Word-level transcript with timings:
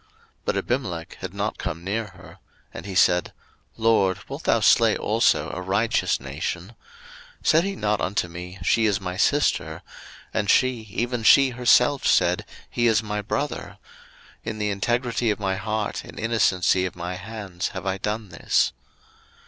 01:020:004 0.01 0.09
But 0.45 0.57
Abimelech 0.57 1.13
had 1.19 1.33
not 1.35 1.57
come 1.59 1.83
near 1.83 2.07
her: 2.07 2.39
and 2.73 2.87
he 2.87 2.95
said, 2.95 3.33
LORD, 3.77 4.17
wilt 4.27 4.45
thou 4.45 4.59
slay 4.59 4.97
also 4.97 5.51
a 5.53 5.61
righteous 5.61 6.19
nation? 6.19 6.69
01:020:005 7.43 7.45
Said 7.45 7.63
he 7.65 7.75
not 7.75 8.01
unto 8.01 8.27
me, 8.27 8.57
She 8.63 8.87
is 8.87 8.99
my 8.99 9.15
sister? 9.15 9.83
and 10.33 10.49
she, 10.49 10.87
even 10.89 11.21
she 11.21 11.51
herself 11.51 12.07
said, 12.07 12.45
He 12.67 12.87
is 12.87 13.03
my 13.03 13.21
brother: 13.21 13.77
in 14.43 14.57
the 14.57 14.71
integrity 14.71 15.29
of 15.29 15.39
my 15.39 15.55
heart 15.57 16.03
and 16.03 16.19
innocency 16.19 16.87
of 16.87 16.95
my 16.95 17.13
hands 17.13 17.67
have 17.67 17.85
I 17.85 17.99
done 17.99 18.29
this. 18.29 18.73